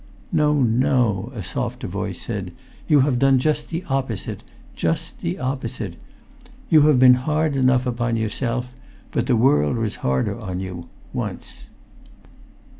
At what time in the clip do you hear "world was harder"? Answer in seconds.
9.37-10.39